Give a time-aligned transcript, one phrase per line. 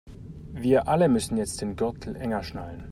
[0.53, 2.89] Wir alle müssen jetzt den Gürtel enger schnallen.